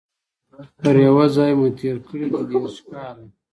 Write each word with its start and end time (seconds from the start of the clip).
پر 0.79 0.95
یوه 1.07 1.25
ځای 1.35 1.51
مو 1.57 1.67
تیر 1.77 1.97
کړي 2.07 2.25
دي 2.31 2.41
دیرش 2.49 2.77
کاله 2.89 3.25